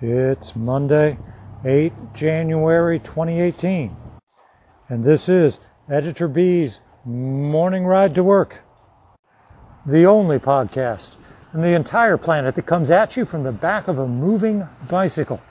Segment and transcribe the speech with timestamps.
[0.00, 1.18] It's Monday,
[1.64, 3.96] 8 January 2018,
[4.88, 5.58] and this is
[5.90, 8.58] Editor B's Morning Ride to Work,
[9.84, 11.16] the only podcast
[11.52, 15.42] on the entire planet that comes at you from the back of a moving bicycle.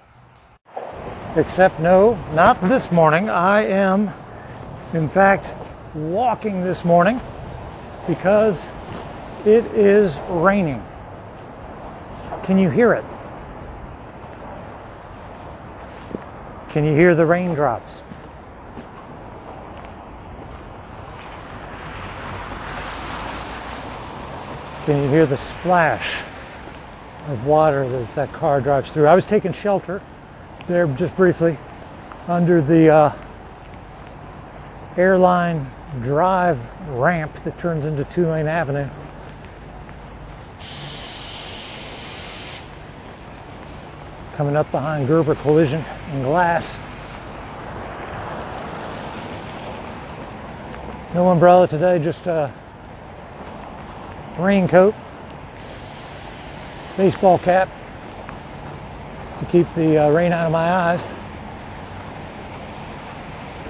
[1.36, 3.30] Except, no, not this morning.
[3.30, 4.14] I am,
[4.94, 5.54] in fact,
[5.94, 7.20] walking this morning
[8.08, 8.66] because
[9.44, 10.82] it is raining.
[12.44, 13.04] Can you hear it?
[16.78, 18.04] Can you hear the raindrops?
[24.86, 26.22] Can you hear the splash
[27.30, 29.08] of water as that car drives through?
[29.08, 30.04] I was taking shelter
[30.68, 31.58] there just briefly
[32.28, 33.16] under the uh,
[34.98, 35.66] airline
[36.04, 36.60] drive
[36.90, 38.88] ramp that turns into Tulane Avenue.
[44.38, 46.78] Coming up behind Gerber Collision and Glass.
[51.16, 52.54] No umbrella today, just a
[54.38, 54.94] raincoat,
[56.98, 57.68] baseball cap
[59.40, 61.04] to keep the uh, rain out of my eyes.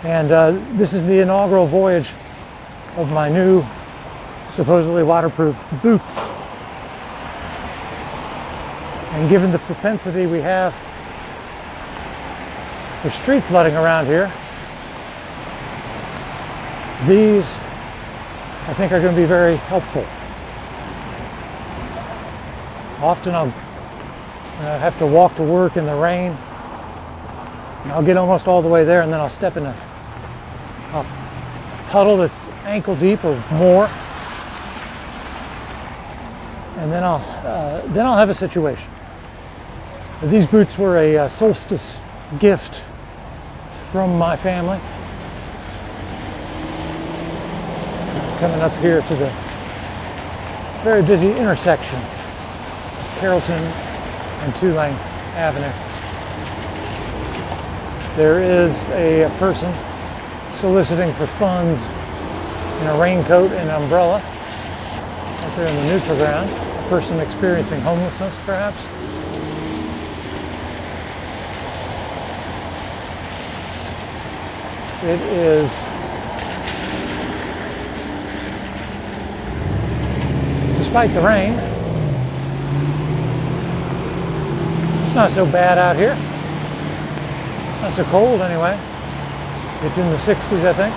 [0.04, 2.12] And uh, this is the inaugural voyage
[2.98, 3.66] of my new
[4.52, 6.28] supposedly waterproof boots.
[9.18, 10.76] And given the propensity we have
[13.02, 14.32] for street flooding around here,
[17.08, 17.52] these
[18.68, 20.06] I think are going to be very helpful.
[23.04, 26.38] Often I'll uh, have to walk to work in the rain.
[27.86, 29.76] I'll get almost all the way there and then I'll step in a,
[30.94, 33.90] a puddle that's ankle deep or more.
[36.78, 38.92] And then I'll, uh, then I'll have a situation.
[40.23, 42.00] These boots were a uh, solstice
[42.40, 42.82] gift
[43.92, 44.80] from my family.
[48.39, 49.32] Coming up here to the
[50.83, 52.02] very busy intersection,
[53.20, 53.61] Carrollton
[54.42, 54.95] and Tulane
[55.36, 55.72] Avenue.
[58.16, 59.72] There is a, a person
[60.58, 61.86] soliciting for funds
[62.82, 66.49] in a raincoat and umbrella out there in the neutral ground.
[66.49, 68.84] A person experiencing homelessness, perhaps.
[75.04, 75.70] It is
[80.80, 81.54] despite the rain,
[85.06, 86.16] it's not so bad out here.
[87.84, 88.76] Not so cold anyway.
[89.84, 90.96] It's in the 60s, I think.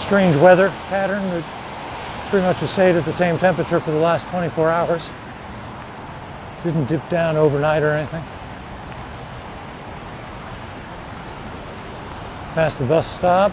[0.00, 1.44] Strange weather pattern
[2.28, 5.08] pretty much has stayed at the same temperature for the last 24 hours.
[6.62, 8.22] Didn't dip down overnight or anything.
[12.54, 13.52] Past the bus stop.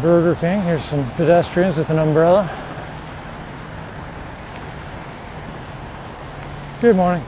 [0.00, 0.62] Burger King.
[0.62, 2.48] Here's some pedestrians with an umbrella.
[6.80, 7.24] Good morning.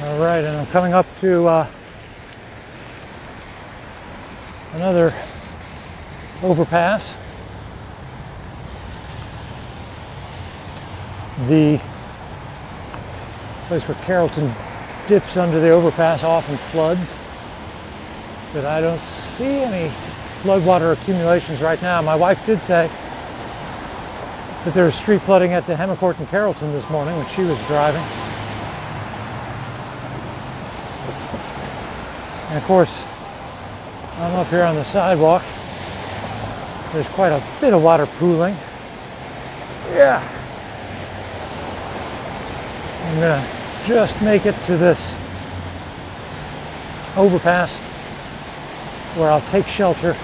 [0.00, 1.66] All right, and I'm coming up to uh,
[4.72, 5.14] another
[6.42, 7.16] overpass.
[11.46, 11.80] The
[13.68, 14.52] place where Carrollton
[15.06, 17.14] dips under the overpass often floods,
[18.52, 19.94] but I don't see any
[20.42, 22.00] floodwater accumulations right now.
[22.00, 22.90] My wife did say
[24.64, 27.60] that there was street flooding at the Hemicourt and Carrollton this morning when she was
[27.64, 28.21] driving.
[32.52, 33.02] And of course,
[34.18, 35.42] I'm up here on the sidewalk.
[36.92, 38.54] There's quite a bit of water pooling.
[39.92, 40.22] Yeah.
[43.04, 43.48] I'm gonna
[43.86, 45.14] just make it to this
[47.16, 47.78] overpass
[49.16, 50.14] where I'll take shelter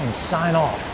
[0.00, 0.84] and sign off.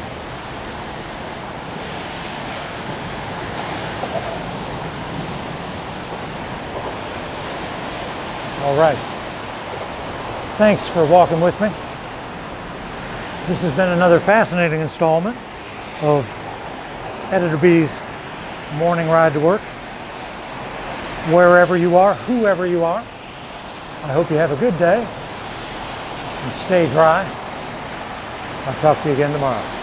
[8.66, 9.17] All right.
[10.58, 11.68] Thanks for walking with me.
[13.46, 15.36] This has been another fascinating installment
[16.02, 16.28] of
[17.30, 17.96] Editor B's
[18.74, 19.60] morning ride to work.
[21.30, 26.90] Wherever you are, whoever you are, I hope you have a good day and stay
[26.90, 27.22] dry.
[28.66, 29.77] I'll talk to you again tomorrow.